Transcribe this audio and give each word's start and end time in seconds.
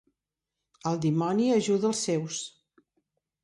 El 0.93 0.97
dimoni 1.03 1.51
ajuda 1.59 1.91
els 1.93 2.03
seus. 2.11 2.43